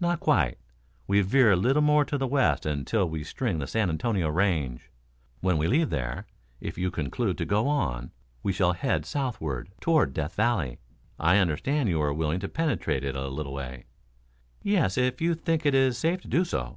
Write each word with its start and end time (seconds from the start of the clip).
"Not 0.00 0.20
quite. 0.20 0.58
We 1.06 1.22
veer 1.22 1.52
a 1.52 1.56
little 1.56 1.80
more 1.80 2.04
to 2.04 2.18
the 2.18 2.26
west, 2.26 2.66
until 2.66 3.08
we 3.08 3.24
string 3.24 3.58
the 3.58 3.66
San 3.66 3.88
Antonio 3.88 4.28
Range. 4.28 4.82
When 5.40 5.56
we 5.56 5.66
leave 5.66 5.88
there, 5.88 6.26
if 6.60 6.76
you 6.76 6.90
conclude 6.90 7.38
to 7.38 7.46
go 7.46 7.66
on, 7.68 8.12
we 8.42 8.52
shall 8.52 8.74
head 8.74 9.06
southward 9.06 9.70
toward 9.80 10.12
Death 10.12 10.34
Valley. 10.34 10.78
I 11.18 11.38
understand 11.38 11.88
you 11.88 12.02
are 12.02 12.12
willing 12.12 12.40
to 12.40 12.48
penetrate 12.48 13.02
it 13.02 13.16
a 13.16 13.28
little 13.28 13.54
way." 13.54 13.86
"Yes, 14.62 14.98
if 14.98 15.22
you 15.22 15.34
think 15.34 15.64
it 15.64 15.74
is 15.74 15.96
safe 15.96 16.20
to 16.20 16.28
do 16.28 16.44
so." 16.44 16.76